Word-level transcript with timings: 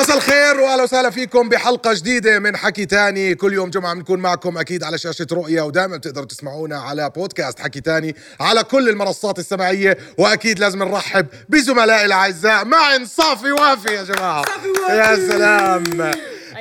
مساء 0.00 0.16
الخير 0.16 0.60
وأهلا 0.60 0.82
وسهلا 0.82 1.10
فيكم 1.10 1.48
بحلقة 1.48 1.94
جديدة 1.94 2.38
من 2.38 2.56
حكي 2.56 2.86
تاني. 2.86 3.34
كل 3.34 3.52
يوم 3.52 3.70
جمعة 3.70 3.94
بنكون 3.94 4.20
معكم 4.20 4.58
أكيد 4.58 4.84
على 4.84 4.98
شاشة 4.98 5.26
رؤيا 5.32 5.62
ودائما 5.62 5.96
بتقدروا 5.96 6.26
تسمعونا 6.26 6.80
على 6.80 7.10
بودكاست 7.10 7.60
حكي 7.60 7.80
تاني 7.80 8.16
على 8.40 8.64
كل 8.64 8.88
المنصات 8.88 9.38
السمعيه 9.38 9.98
وأكيد 10.18 10.58
لازم 10.58 10.82
نرحب 10.82 11.26
بزملائي 11.48 12.06
الأعزاء. 12.06 12.64
معن 12.64 13.04
صافي 13.06 13.52
وافي 13.52 13.94
يا 13.94 14.02
جماعة. 14.02 14.44
صافي 14.44 14.68
وافي. 14.68 14.96
يا 14.96 15.16
سلام. 15.28 16.12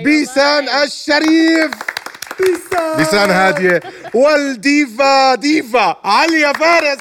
بيسان 0.04 0.70
الشريف. 0.70 1.72
بيسان. 2.40 2.98
بيسان 2.98 3.30
هادية. 3.32 3.80
والديفا 4.14 5.36
ديفا 5.36 5.98
عليا 6.04 6.54
فارس. 6.54 7.00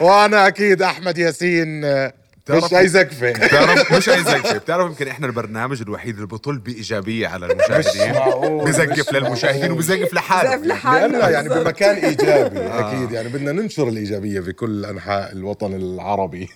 وأنا 0.00 0.46
أكيد 0.46 0.82
أحمد 0.82 1.18
ياسين. 1.18 1.84
مش 2.50 2.74
اي 2.74 2.88
زكفه 2.88 3.32
بتعرف 3.32 3.92
مش 3.92 4.08
اي 4.08 4.22
زقفه 4.22 4.58
بتعرف 4.58 4.86
يمكن 4.90 5.08
إحنا 5.08 5.26
البرنامج 5.26 5.82
الوحيد 5.82 6.14
اللي 6.14 6.26
بطل 6.26 6.58
بإيجابية 6.58 7.28
على 7.28 7.46
المشاهدين. 7.46 8.12
معقول، 8.12 8.64
بزقف 8.64 9.08
مش 9.08 9.14
للمشاهدين 9.14 9.72
وبزقف 9.72 10.14
لحاله. 10.14 10.56
لأننا 10.56 11.30
يعني 11.30 11.48
بمكان 11.48 11.96
إيجابي. 11.96 12.60
أكيد 12.80 13.12
يعني 13.12 13.28
بدنا 13.28 13.52
ننشر 13.52 13.88
الإيجابية 13.88 14.40
في 14.40 14.52
كل 14.52 14.84
أنحاء 14.84 15.32
الوطن 15.32 15.74
العربي. 15.74 16.48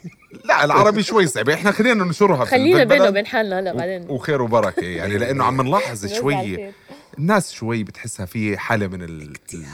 لا 0.45 0.65
العربي 0.65 1.03
شوي 1.03 1.27
صعب. 1.27 1.49
إحنا 1.49 1.71
خلينا 1.71 2.05
ننشرها. 2.05 2.45
خلينا 2.45 2.85
بينه 2.85 3.09
وبين 3.09 3.27
حالنا 3.27 3.61
هلا 3.61 3.73
بعدين. 3.73 4.11
وخير 4.11 4.43
وبركة 4.43 4.85
يعني 4.85 5.19
لأنه 5.19 5.45
عم 5.45 5.63
نلاحظ 5.63 6.05
نرجع 6.05 6.21
شوي 6.21 6.35
الخير. 6.35 6.73
الناس 7.19 7.53
شوي 7.53 7.85
بتحسها 7.85 8.27
في 8.27 8.59
حالة 8.59 8.87
من 8.87 9.03
ال... 9.03 9.33
ال... 9.55 9.65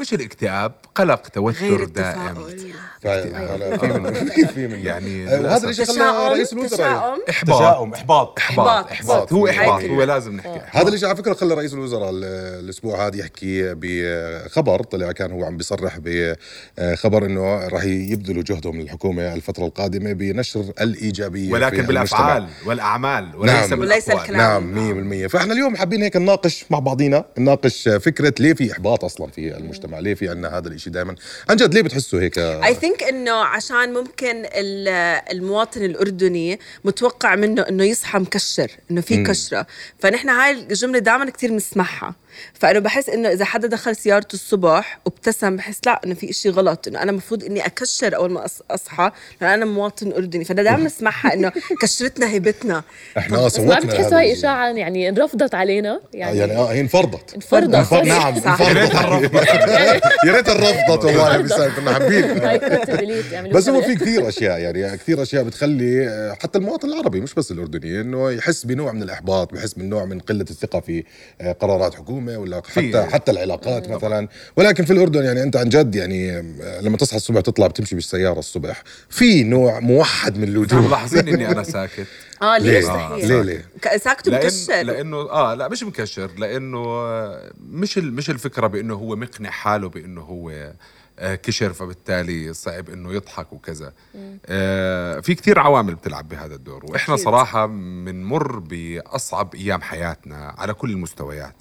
مش 0.00 0.14
الاكتئاب 0.14 0.72
قلق 0.94 1.28
توتر 1.28 1.84
دائم. 1.84 2.34
في 4.54 4.68
من 4.68 4.78
يعني 4.78 5.24
آه، 5.24 5.30
وهذا 5.30 5.38
للأسف. 5.40 5.68
الشيء 5.68 5.84
خلى 5.84 6.28
رئيس 6.28 6.52
الوزراء 6.52 6.88
تشاؤم. 6.98 7.18
إحباط. 7.30 7.58
تشاؤم 7.58 7.94
إحباط. 7.94 8.38
إحباط 8.38 8.90
إحباط. 8.90 9.32
هو 9.32 9.48
إحباط. 9.48 9.82
هو 9.84 10.02
لازم 10.02 10.36
نحكي. 10.36 10.60
هذا 10.70 10.88
الشيء 10.88 11.08
على 11.08 11.16
فكرة 11.16 11.32
خلى 11.34 11.54
رئيس 11.54 11.74
الوزراء 11.74 12.10
ال- 12.10 12.24
الأسبوع 12.64 13.06
هذا 13.06 13.16
يحكي 13.16 13.74
بخبر 13.74 14.82
طلع 14.82 15.12
كان 15.12 15.32
هو 15.32 15.44
عم 15.44 15.56
بيصرح 15.56 15.98
بخبر 16.78 17.24
إنه 17.26 17.68
راح 17.68 17.84
يبذلوا 17.84 18.42
جهدهم 18.42 18.80
الحكومة 18.80 19.34
الفترة 19.34 19.64
القادمة 19.66 20.12
بنشر 20.12 20.64
الإيجابية 20.80 21.52
ولكن. 21.52 21.82
بالأفعال 21.82 22.46
والأعمال 22.66 23.36
وليس 23.36 23.70
نعم. 23.70 23.80
وليس 23.80 24.04
بالأقوال. 24.04 24.24
الكلام. 24.30 24.74
نعم 24.74 25.26
100% 25.26 25.30
فإحنا 25.30 25.52
اليوم 25.52 25.76
حابين 25.76 26.02
هيك 26.02 26.16
نناقش 26.16 26.59
مع 26.70 26.78
بعضينا 26.78 27.24
نناقش 27.38 27.88
فكرة 27.88 28.34
ليه 28.40 28.54
في 28.54 28.72
إحباط 28.72 29.04
أصلا 29.04 29.30
في 29.30 29.56
المجتمع؟ 29.56 29.98
ليه 29.98 30.14
في 30.14 30.28
عندنا 30.28 30.58
هذا 30.58 30.68
الشيء 30.68 30.92
دائما 30.92 31.14
عن 31.50 31.56
جد 31.56 31.74
ليه 31.74 31.82
بتحسوا 31.82 32.20
هيك؟ 32.20 32.38
اي 32.38 32.74
ثينك 32.74 33.02
إنه 33.02 33.32
عشان 33.32 33.92
ممكن 33.92 34.44
ال- 34.44 34.88
المواطن 35.32 35.84
الأردني 35.84 36.58
متوقع 36.84 37.34
منه 37.34 37.62
إنه 37.62 37.84
يصحى 37.84 38.18
مكشر 38.18 38.70
إنه 38.90 39.00
في 39.00 39.22
كشرة. 39.24 39.66
فنحن 39.98 40.28
هاي 40.28 40.50
الجملة 40.50 40.98
دائما 40.98 41.30
كثير 41.30 41.50
بنسمعها. 41.50 42.14
فأنا 42.54 42.78
بحس 42.78 43.08
إنه 43.08 43.28
إذا 43.32 43.44
حدا 43.44 43.68
دخل 43.68 43.96
سيارته 43.96 44.34
الصبح 44.34 45.00
وابتسم 45.06 45.56
بحس 45.56 45.80
لا 45.86 46.00
إنه 46.04 46.14
في 46.14 46.30
إشي 46.30 46.50
غلط 46.50 46.88
إنه 46.88 47.02
أنا 47.02 47.10
المفروض 47.10 47.44
إني 47.44 47.66
أكشر 47.66 48.16
أول 48.16 48.30
ما 48.30 48.46
أص- 48.46 48.62
أصحى 48.70 49.10
لأن 49.40 49.50
أنا 49.50 49.64
مواطن 49.64 50.12
أردني. 50.12 50.44
فانا 50.44 50.62
دائما 50.62 50.84
بسمعها 50.84 51.34
إنه 51.34 51.52
كشرتنا 51.82 52.30
هيبتنا. 52.30 52.82
إحنا 53.18 53.38
آه 53.38 53.48
صوتنا 53.48 53.74
ما 53.74 53.80
بتحسوا 53.80 54.06
هذا 54.08 54.18
هاي. 54.18 54.32
إشاعة 54.32 54.68
يعني 54.68 55.08
انفرضت 55.08 55.54
علينا؟ 55.54 56.00
يعني, 56.14 56.38
يعني 56.38 56.49
يعني 56.50 56.62
آه 56.62 56.72
هي 56.72 56.80
انفرضت. 56.80 57.34
انفرضت. 57.34 57.74
انفرض 57.74 58.06
نعم. 58.06 58.34
انفرضت. 58.34 59.34
يا 60.26 60.32
ريت 60.32 60.48
انرفضت 60.48 61.04
والله 61.04 61.36
بس 61.36 61.52
كنا 61.52 61.92
حابين. 61.92 62.34
delete 63.00 63.32
يعملوا 63.32 63.54
بس 63.54 63.68
هو. 63.68 63.82
في 63.82 63.94
كثير 63.94 64.28
أشياء 64.28 64.58
يعني 64.58 64.96
كثير 64.96 65.22
أشياء 65.22 65.42
بتخلي 65.42 66.08
آه، 66.08 66.36
حتى 66.42 66.58
المواطن 66.58 66.88
العربي 66.88 67.20
مش 67.20 67.34
بس 67.34 67.50
الأردني 67.50 68.00
إنه 68.00 68.30
يحس 68.30 68.64
بنوع 68.66 68.92
من 68.92 69.02
الإحباط 69.02 69.54
بحس 69.54 69.78
من 69.78 69.88
نوع 69.88 70.04
من 70.04 70.18
قلة 70.18 70.46
الثقة 70.50 70.80
في 70.80 71.04
آه، 71.40 71.52
قرارات 71.52 71.94
حكومة 71.94 72.38
ولا 72.38 72.62
حتى 72.76 73.02
حتى 73.12 73.30
العلاقات 73.30 73.88
مثلا. 73.88 74.28
ولكن 74.56 74.84
في 74.84 74.92
الأردن 74.92 75.24
يعني 75.24 75.42
أنت 75.42 75.56
عن 75.56 75.68
جد 75.68 75.94
يعني 75.94 76.38
آه، 76.38 76.80
لما 76.80 76.96
تصحى 76.96 77.16
الصبح 77.16 77.40
تطلع 77.40 77.66
بتمشي 77.66 77.94
بالسيارة 77.94 78.38
الصبح 78.38 78.82
في 79.08 79.42
نوع 79.42 79.80
موحد 79.80 80.38
من 80.38 80.48
الوجوه 80.48 80.80
ملاحظين 80.80 81.28
إني 81.28 81.48
أنا 81.48 81.62
ساكت. 81.62 82.06
آه 82.42 82.58
ليه؟ 82.58 83.16
ليه؟ 83.16 83.42
ليه؟ 83.42 83.64
ساكت 83.96 84.28
لأن 84.28 84.40
مكشر 84.44 84.82
لأنه 84.82 85.16
آه 85.16 85.54
لا 85.54 85.68
مش 85.68 85.82
مكشر. 85.82 86.30
لأنه 86.40 86.84
مش 87.60 87.98
مش 87.98 88.30
الفكرة 88.30 88.66
بأنه 88.66 88.94
هو 88.94 89.16
مقنع 89.16 89.50
حاله 89.50 89.88
بأنه 89.88 90.20
هو 90.20 90.72
آه، 91.18 91.34
كشر 91.34 91.72
فبالتالي 91.72 92.52
صعب 92.54 92.88
أنه 92.90 93.12
يضحك 93.12 93.52
وكذا. 93.52 93.92
آه 94.46 95.20
في 95.20 95.34
كثير 95.34 95.58
عوامل 95.58 95.94
بتلعب 95.94 96.28
بهذا 96.28 96.54
الدور 96.54 96.84
وإحنا 96.84 97.14
أكيد. 97.14 97.24
صراحة 97.24 97.66
بنمر 97.66 98.58
بأصعب 98.58 99.54
أيام 99.54 99.80
حياتنا 99.82 100.54
على 100.58 100.74
كل 100.74 100.90
المستويات. 100.90 101.54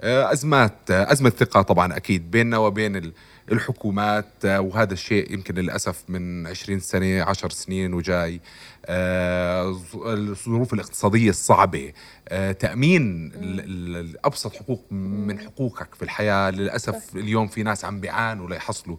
آه 0.00 0.32
أزمات 0.32 0.90
آه، 0.90 1.12
أزمة 1.12 1.30
ثقه 1.30 1.62
طبعا 1.62 1.96
أكيد 1.96 2.30
بيننا 2.30 2.58
وبين 2.58 2.96
ال- 2.96 3.12
الحكومات 3.52 4.26
آه، 4.44 4.60
وهذا 4.60 4.92
الشيء 4.92 5.32
يمكن 5.32 5.54
للأسف 5.54 6.02
من 6.08 6.46
20 6.46 6.80
سنة 6.80 7.22
10 7.22 7.48
سنين 7.50 7.94
وجاي. 7.94 8.40
آه، 8.86 9.76
الظروف 10.06 10.74
الاقتصادية 10.74 11.30
الصعبه 11.30 11.92
آه، 12.28 12.52
تأمين 12.52 13.32
ال- 13.34 13.60
ال- 13.60 13.96
ال- 13.96 14.16
ابسط 14.26 14.56
حقوق 14.56 14.82
من 14.92 15.38
حقوقك 15.38 15.94
في 15.94 16.02
الحياة. 16.02 16.50
للأسف 16.50 17.16
اليوم 17.16 17.48
في 17.48 17.62
ناس 17.62 17.84
عم 17.84 18.00
بيعانوا 18.00 18.48
ليحصلوا 18.48 18.96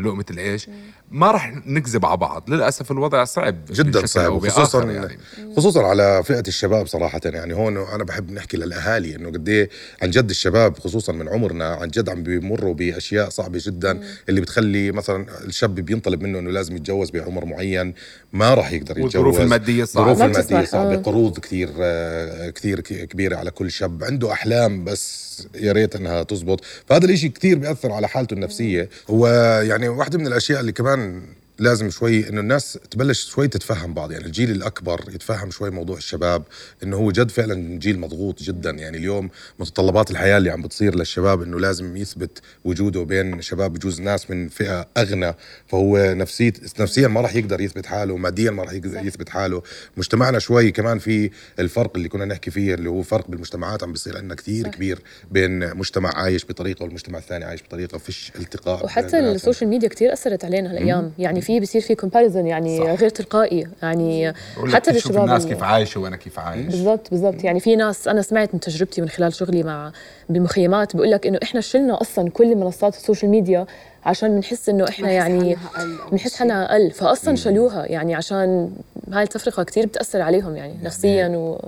لقمة 0.00 0.24
العيش. 0.30 0.70
ما 1.10 1.30
راح 1.30 1.52
نكذب 1.66 2.06
على 2.06 2.16
بعض. 2.16 2.50
للأسف 2.50 2.90
الوضع 2.92 3.24
صعب 3.24 3.64
جدا 3.70 4.06
صعب 4.06 4.38
خصوصا 4.38 4.80
بآخر 4.84 4.90
يعني. 4.90 5.18
خصوصا 5.56 5.82
على 5.86 6.22
فئة 6.24 6.42
الشباب 6.48 6.86
صراحة. 6.86 7.20
يعني 7.24 7.54
هون 7.54 7.76
أنا 7.76 8.04
بحب 8.04 8.30
نحكي 8.30 8.56
للأهالي 8.56 9.16
إنه 9.16 9.28
قد 9.30 9.48
إيه 9.48 9.70
عن 10.02 10.10
جد 10.10 10.30
الشباب 10.30 10.78
خصوصا 10.78 11.12
من 11.12 11.28
عمرنا 11.28 11.68
عن 11.74 11.88
جد 11.88 12.08
عم 12.08 12.22
بيمروا 12.22 12.74
بأشياء 12.74 13.28
صعبة 13.46 13.60
جدا 13.66 14.00
اللي 14.28 14.40
بتخلي 14.40 14.92
مثلا 14.92 15.26
الشاب 15.44 15.74
بينطلب 15.74 16.22
منه 16.22 16.38
إنه 16.38 16.50
لازم 16.50 16.76
يتجوز 16.76 17.10
بعمر 17.10 17.44
معين 17.44 17.94
ما 18.32 18.54
راح 18.54 18.72
يقدر 18.72 18.90
يتجوز. 18.90 19.04
والظروف 19.16 19.40
المادية 19.40 19.84
صعبة. 19.84 20.12
الظروف 20.12 20.18
ما 20.34 20.40
المادية 20.40 20.66
صعبة. 20.70 20.94
آه. 20.94 20.96
قروض 20.96 21.38
كثير 21.38 21.70
آه، 21.80 22.50
كثير 22.50 22.80
ك- 22.80 23.04
كبيرة 23.08 23.36
على 23.36 23.50
كل 23.50 23.70
شاب. 23.70 24.04
عنده 24.04 24.32
أحلام 24.32 24.84
بس 24.84 25.26
يا 25.54 25.72
ريت 25.72 25.96
إنها 25.96 26.22
تزبط. 26.22 26.64
فهذا 26.86 27.04
الإشي 27.06 27.28
كثير 27.28 27.58
بيأثر 27.58 27.92
على 27.92 28.08
حالته 28.08 28.34
النفسية. 28.34 28.88
ويعني 29.08 29.88
واحدة 29.88 30.18
من 30.18 30.26
الأشياء 30.26 30.60
اللي 30.60 30.72
كمان 30.72 31.22
لازم 31.58 31.90
شوي 31.90 32.28
إنه 32.28 32.40
الناس 32.40 32.78
تبلش 32.90 33.30
شوي 33.30 33.48
تتفهم 33.48 33.94
بعض. 33.94 34.12
يعني 34.12 34.24
الجيل 34.24 34.50
الأكبر 34.50 35.04
يتفهم 35.14 35.50
شوي 35.50 35.70
موضوع 35.70 35.96
الشباب 35.96 36.42
إنه 36.82 36.96
هو 36.96 37.10
جد 37.10 37.30
فعلا 37.30 37.78
جيل 37.78 37.98
مضغوط 37.98 38.42
جدا. 38.42 38.70
يعني 38.70 38.96
اليوم 38.96 39.30
متطلبات 39.58 40.10
الحياة 40.10 40.38
اللي 40.38 40.50
عم 40.50 40.62
بتصير 40.62 40.94
للشباب 40.94 41.42
إنه 41.42 41.60
لازم 41.60 41.96
يثبت 41.96 42.38
وجوده 42.64 43.02
بين 43.02 43.42
شباب 43.42 43.72
بجوز 43.72 44.00
ناس 44.00 44.30
من 44.30 44.48
فئة 44.48 44.88
أغنى. 44.96 45.34
فهو 45.66 46.14
نفسية 46.14 46.52
نفسيا 46.80 47.08
ما 47.08 47.20
راح 47.20 47.34
يقدر 47.34 47.60
يثبت 47.60 47.86
حاله 47.86 48.16
ماديا 48.16 48.50
ما 48.50 48.62
راح 48.62 48.72
يقدر 48.72 49.06
يثبت 49.06 49.28
حاله. 49.28 49.62
مجتمعنا 49.96 50.38
شوي 50.38 50.70
كمان 50.70 50.98
في 50.98 51.30
الفرق 51.58 51.96
اللي 51.96 52.08
كنا 52.08 52.24
نحكي 52.24 52.50
فيه 52.50 52.74
اللي 52.74 52.88
هو 52.88 53.02
فرق 53.02 53.30
بالمجتمعات 53.30 53.82
عم 53.82 53.92
بيصير 53.92 54.16
عندنا 54.16 54.34
كثير 54.34 54.68
كبير 54.68 54.98
بين 55.30 55.76
مجتمع 55.76 56.16
عايش 56.16 56.44
بطريقة 56.44 56.82
والمجتمع 56.82 57.18
الثاني 57.18 57.44
عايش 57.44 57.62
بطريقة 57.62 57.98
فيش 57.98 58.32
التقاء 58.38 58.84
وحتى. 58.84 59.18
ال 59.18 59.25
social 59.25 59.70
media 59.70 59.88
كتير 59.88 60.12
أثرت 60.12 60.44
علينا 60.44 60.70
هالأيام. 60.70 61.12
يعني 61.18 61.40
في 61.46 61.60
بصير 61.60 61.80
في 61.80 61.94
comparison 61.94 62.46
يعني 62.46 62.78
صح. 62.78 62.84
غير 63.00 63.08
تلقائي 63.08 63.66
يعني 63.82 64.32
حتى 64.72 64.92
بالشباب 64.92 65.24
الناس 65.24 65.44
ال- 65.44 65.48
كيف 65.48 65.62
عايشه 65.62 66.00
وأنا 66.00 66.16
كيف 66.16 66.38
عايش 66.38 66.66
بالضبط 66.66 67.10
بالضبط 67.10 67.44
يعني 67.44 67.60
في 67.60 67.76
ناس 67.76 68.08
أنا 68.08 68.22
سمعت 68.22 68.54
من 68.54 68.60
تجربتي 68.60 69.00
من 69.00 69.08
خلال 69.08 69.34
شغلي 69.34 69.62
مع 69.62 69.92
بالمخيمات 70.28 70.96
بقول 70.96 71.10
لك 71.10 71.26
إنه 71.26 71.38
إحنا 71.42 71.60
شلنا 71.60 72.00
أصلا 72.00 72.30
كل 72.30 72.56
منصات 72.56 72.94
ال 72.94 72.99
social 72.99 73.30
media 73.30 73.66
عشان 74.06 74.34
بنحس 74.36 74.68
إنه 74.68 74.84
إحنا 74.88 75.10
يعني 75.10 75.56
بنحس. 76.12 76.34
حالنا 76.34 76.72
أقل 76.72 76.90
فأصلا 76.90 77.36
شالوها 77.36 77.86
يعني 77.86 78.14
عشان 78.14 78.70
هاي 79.12 79.22
التفرقة 79.22 79.62
كتير 79.62 79.86
بتأثر 79.86 80.20
عليهم 80.22 80.56
يعني 80.56 80.74
نفسيا 80.82 81.28
و 81.28 81.58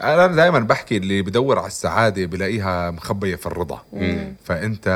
أنا 0.00 0.26
دائما 0.26 0.58
بحكي 0.58 0.96
اللي 0.96 1.22
بدور 1.22 1.58
على 1.58 1.66
السعادة 1.66 2.26
بلاقيها 2.26 2.90
مخبية 2.90 3.36
في 3.36 3.46
الرضا. 3.46 3.82
فأنت 4.44 4.88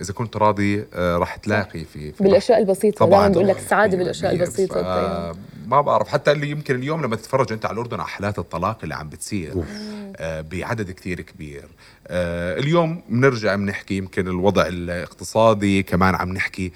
إذا 0.00 0.12
كنت 0.12 0.36
راضي 0.36 0.84
آه، 0.94 1.16
راح 1.16 1.36
تلاقي 1.36 1.84
في, 1.84 2.12
في 2.12 2.24
بالأشياء 2.24 2.58
البسيطة. 2.58 3.06
طبعاً. 3.06 3.28
بقول 3.28 3.48
لك. 3.48 3.56
السعاده 3.58 3.96
بالأشياء 3.96 4.34
مية 4.34 4.40
البسيطة. 4.42 4.82
ف- 5.32 5.36
ما 5.66 5.80
بعرف 5.80 6.08
حتى 6.08 6.32
اللي 6.32 6.50
يمكن 6.50 6.74
اليوم 6.74 7.02
لما 7.04 7.16
تتفرج 7.16 7.52
أنت 7.52 7.66
على 7.66 7.74
الأردن 7.74 8.00
على 8.00 8.08
حالات 8.08 8.38
الطلاق 8.38 8.78
اللي 8.82 8.94
عم 8.94 9.08
بتصير 9.08 9.54
آه 10.16 10.40
بعدد 10.40 10.90
كتير 10.90 11.20
كبير. 11.20 11.64
آه 12.08 12.58
اليوم 12.58 13.02
بنرجع 13.08 13.54
بنحكي 13.54 13.96
يمكن 13.96 14.28
الوضع 14.28 14.66
الاقتصادي 14.66 15.82
كمان 15.82 16.14
عم 16.14 16.32
نحكي. 16.32 16.72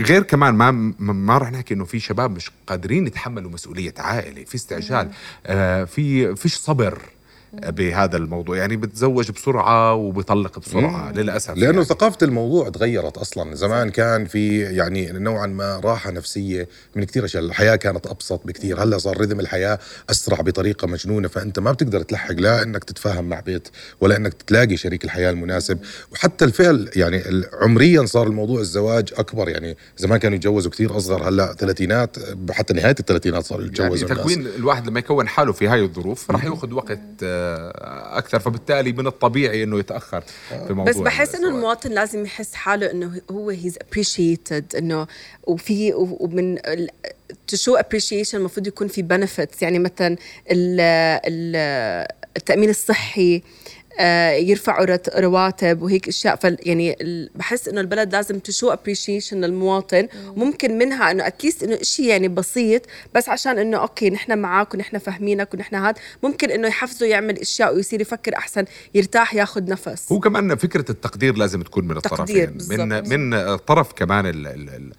غير 0.00 0.22
كمان 0.22 0.54
ما 0.54 0.70
ما 0.98 1.38
راح 1.38 1.52
نحكي 1.52 1.74
إنه 1.74 1.84
في 1.84 2.00
شباب 2.00 2.30
مش 2.36 2.50
قادرين 2.66 3.06
يتحملوا 3.06 3.50
مسؤولية 3.50 3.94
عائلة 3.98 4.44
في 4.44 4.54
استعجال. 4.54 5.10
آه 5.46 5.84
في 5.84 6.36
فيش 6.36 6.56
صبر. 6.56 6.98
بهذا 7.52 8.16
الموضوع. 8.16 8.56
يعني 8.56 8.76
بتزوج 8.76 9.30
بسرعة 9.30 9.94
وبطلق 9.94 10.58
بسرعة 10.58 11.12
للأسف 11.12 11.50
لأنه 11.50 11.64
يعني. 11.64 11.84
ثقافة 11.84 12.18
الموضوع 12.22 12.68
تغيرت 12.68 13.18
أصلا. 13.18 13.54
زمان 13.54 13.90
كان 13.90 14.24
في 14.24 14.60
يعني 14.60 15.12
نوعا 15.12 15.46
ما 15.46 15.80
راحة 15.84 16.10
نفسية 16.10 16.68
من 16.96 17.04
كثير 17.04 17.24
أشياء. 17.24 17.42
الحياة 17.42 17.76
كانت 17.76 18.06
أبسط 18.06 18.46
بكثير 18.46 18.82
هلأ 18.82 18.98
صار 18.98 19.20
رذم 19.20 19.40
الحياة 19.40 19.78
أسرع 20.10 20.40
بطريقة 20.40 20.86
مجنونة. 20.86 21.28
فأنت 21.28 21.58
ما 21.58 21.72
بتقدر 21.72 22.02
تلحق 22.02 22.32
لا 22.32 22.62
إنك 22.62 22.84
تتفاهم 22.84 23.24
مع 23.24 23.40
بيت 23.40 23.68
ولا 24.00 24.16
إنك 24.16 24.42
تلاقي 24.42 24.76
شريك 24.76 25.04
الحياة 25.04 25.30
المناسب. 25.30 25.78
وحتى 26.12 26.44
الفعل 26.44 26.90
يعني 26.96 27.22
عمريا 27.62 28.06
صار 28.06 28.26
الموضوع 28.26 28.60
الزواج 28.60 29.08
أكبر. 29.16 29.48
يعني 29.48 29.76
زمان 29.96 30.18
كانوا 30.18 30.36
يتجوزوا 30.36 30.70
كثير 30.70 30.96
أصغر. 30.96 31.28
هلأ 31.28 31.54
ثلاثينات 31.58 32.16
حتى 32.50 32.74
نهاية 32.74 32.96
الثلاثينات 33.00 33.44
صاروا 33.44 33.64
يعني 33.64 33.74
يتجوزوا 33.74 34.08
الناس. 34.08 34.20
تكوين 34.20 34.46
الواحد 34.46 34.86
لما 34.86 34.98
يكون 34.98 35.28
حاله 35.28 35.52
في 35.52 35.68
هاي 35.68 35.82
الظروف 35.82 36.30
راح 36.30 36.44
يأخذ 36.44 36.72
وقت 36.72 37.00
آه، 37.40 38.18
أكثر 38.18 38.38
فبالتالي 38.38 38.92
من 38.92 39.06
الطبيعي 39.06 39.62
إنه 39.62 39.78
يتأخر 39.78 40.20
في 40.66 40.72
موضوع 40.72 40.92
بس 40.92 40.96
بحس 40.96 41.34
إنه. 41.34 41.48
المواطن 41.48 41.90
لازم 41.90 42.24
يحس 42.24 42.54
حاله 42.54 42.90
إنه 42.90 43.20
هو 43.30 43.50
he's 43.50 43.78
appreciated 43.88 44.76
إنه 44.76 45.06
وفي 45.44 45.92
ومن 45.94 46.58
to 47.46 47.56
show 47.56 47.76
appreciation 47.76 48.38
المفروض 48.38 48.66
يكون 48.66 48.88
في 48.88 49.02
benefits 49.02 49.62
يعني 49.62 49.78
مثلا 49.78 50.16
ال 50.50 50.80
ال 51.26 51.56
التأمين 52.36 52.70
الصحي 52.70 53.42
يرفعوا 54.38 54.84
رت- 54.84 55.16
رواتب 55.16 55.82
وهيك 55.82 56.08
أشياء. 56.08 56.36
فال 56.36 56.56
يعني 56.62 56.96
ال- 57.00 57.30
بحس 57.34 57.68
إنه 57.68 57.80
البلد 57.80 58.12
لازم 58.12 58.38
ت 58.38 58.44
show 58.44 58.70
appreciation 58.70 59.40
للمواطن. 59.40 60.08
وممكن 60.36 60.78
منها 60.78 61.10
إنه 61.10 61.26
اتليست 61.26 61.62
إنه 61.62 61.78
شيء 61.82 62.06
يعني 62.06 62.28
بسيط 62.28 62.82
بس 63.14 63.28
عشان 63.28 63.58
إنه 63.58 63.76
أوكي 63.76 64.10
نحن 64.10 64.38
معك 64.38 64.74
ونحن 64.74 64.98
فاهمينك 64.98 65.54
ونحن 65.54 65.74
هاد. 65.74 65.94
ممكن 66.22 66.50
إنه 66.50 66.68
يحفزه 66.68 67.06
يعمل 67.06 67.38
أشياء 67.38 67.74
ويصير 67.74 68.00
يفكر 68.00 68.36
أحسن 68.36 68.64
يرتاح 68.94 69.34
ياخذ 69.34 69.64
نفس. 69.64 70.12
هو 70.12 70.20
كمان 70.20 70.56
فكرة 70.56 70.84
التقدير 70.90 71.36
لازم 71.36 71.62
تكون 71.62 71.84
من 71.88 71.96
الطرفين. 71.96 72.58
من. 72.70 73.08
من 73.30 73.56
طرف 73.56 73.92
كمان 73.92 74.26
ال 74.26 74.46
ال 74.46 74.92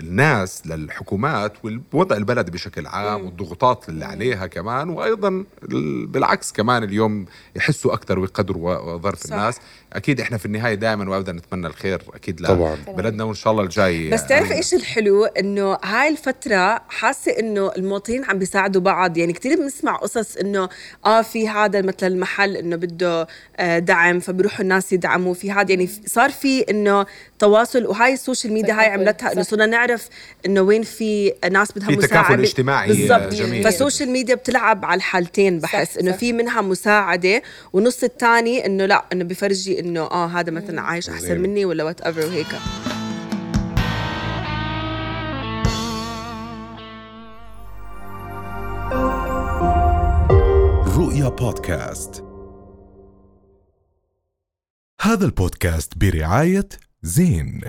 الناس 0.00 0.66
للحكومات 0.66 1.52
والوضع 1.64 2.16
البلد 2.16 2.50
بشكل 2.50 2.86
عام 2.86 3.24
والضغوطات 3.24 3.88
اللي 3.88 4.04
عليها 4.04 4.46
كمان 4.46 4.88
وأيضا 4.88 5.44
ال- 5.72 6.06
بالعكس 6.06 6.52
كمان 6.52 6.82
اليوم 6.84 7.26
يحسوا 7.56 7.94
أكثر 7.94 8.18
ويقدروا 8.18 8.96
ظرف. 8.98 9.24
الناس. 9.24 9.58
أكيد 9.92 10.20
إحنا 10.20 10.38
في 10.38 10.46
النهاية 10.46 10.74
دائما 10.74 11.10
وابدا 11.10 11.32
نتمنى 11.32 11.66
الخير 11.66 12.02
أكيد 12.14 12.40
لا 12.40 12.48
طبعاً. 12.48 12.76
بلدنا 12.88 13.24
وإن 13.24 13.34
شاء 13.34 13.52
الله 13.52 13.62
الجاي. 13.64 14.10
بس 14.10 14.26
تعرف 14.26 14.44
يعني 14.44 14.56
إيش 14.56 14.74
الحلو؟ 14.74 15.24
إنه 15.24 15.78
هاي 15.84 16.08
الفترة 16.08 16.80
حاسة 16.88 17.32
إنه 17.38 17.72
المواطنين 17.76 18.24
عم 18.24 18.38
بيساعدوا 18.38 18.80
بعض. 18.82 19.16
يعني 19.16 19.32
كثير 19.32 19.56
بنسمع 19.56 19.96
قصص 19.96 20.36
إنه 20.36 20.68
آه 21.06 21.22
في 21.22 21.48
هذا 21.48 21.82
مثلا 21.82 22.08
المحل 22.08 22.56
إنه 22.56 22.76
بده 22.76 23.26
آه 23.56 23.78
دعم 23.78 24.20
فبيروحوا 24.20 24.60
الناس 24.60 24.92
يدعموا. 24.92 25.34
في 25.34 25.52
هذا 25.52 25.70
يعني 25.70 25.88
صار 26.06 26.30
في 26.30 26.60
إنه 26.60 27.06
تواصل 27.38 27.86
وهاي 27.86 28.12
ال 28.12 28.18
social 28.18 28.52
media 28.52 28.74
هاي 28.80 28.86
عملتها 28.86 29.32
إنه. 29.32 29.42
صرنا 29.42 29.66
نعرف 29.80 30.08
إنه 30.46 30.60
وين 30.60 30.82
في 30.82 31.32
ناس 31.50 31.72
بدها 31.72 31.86
في 31.88 31.96
مساعدة 31.96 32.26
تكافل 32.26 32.40
اجتماعي 32.40 32.88
بالضبط 32.88 33.34
جميل. 33.34 33.64
فال 33.64 33.75
social 33.75 34.08
media 34.10 34.34
بتلعب 34.34 34.84
على 34.84 34.98
الحالتين 34.98 35.58
بحس 35.58 35.98
إنه. 35.98 36.12
في 36.12 36.32
منها 36.32 36.60
مساعدة 36.60 37.42
والنص 37.72 38.04
الثاني 38.04 38.66
إنه 38.66 38.86
لا 38.86 39.04
إنه 39.12 39.24
بفرجي 39.24 39.80
إنه 39.80 40.00
آه 40.00 40.26
هذا 40.26 40.50
مثلا 40.50 40.80
عايش 40.80 41.08
أحسن. 41.10 41.40
مني 41.40 41.64
ولا 41.64 41.84
whatever 41.84 42.20
وهيك 42.26 42.46
رؤيا 50.96 51.28
بودكاست 51.28 52.24
هذا 55.00 55.24
البودكاست 55.24 55.92
برعاية 55.98 56.68
زين 57.02 57.60